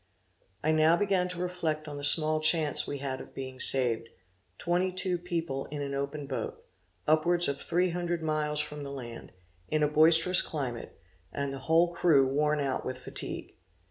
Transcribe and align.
I 0.63 0.71
now 0.71 0.97
began 0.97 1.27
to 1.27 1.37
reflect 1.39 1.87
on 1.87 1.97
the 1.97 2.03
small 2.03 2.39
chance 2.39 2.87
we 2.87 2.97
had 2.97 3.21
of 3.21 3.35
being 3.35 3.59
saved 3.59 4.09
twenty 4.57 4.91
two 4.91 5.19
people 5.19 5.65
in 5.67 5.83
an 5.83 5.93
open 5.93 6.25
boat 6.25 6.65
upwards 7.07 7.47
of 7.47 7.61
three 7.61 7.91
hundred 7.91 8.23
miles 8.23 8.59
from 8.61 8.81
the 8.81 8.89
land 8.91 9.31
in 9.67 9.83
a 9.83 9.87
boisterous 9.87 10.41
climate, 10.41 10.97
and 11.31 11.53
the 11.53 11.59
whole 11.69 11.93
crew 11.93 12.25
worn 12.25 12.59
out 12.59 12.83
with 12.83 12.97
fatigue! 12.97 13.53